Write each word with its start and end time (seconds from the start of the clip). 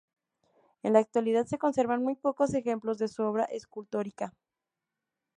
En 0.81 0.93
la 0.93 0.99
actualidad 1.01 1.45
se 1.45 1.59
conservan 1.59 2.01
muy 2.01 2.15
pocos 2.15 2.55
ejemplos 2.55 2.97
de 2.97 3.07
su 3.07 3.21
obra 3.21 3.43
escultórica. 3.43 4.33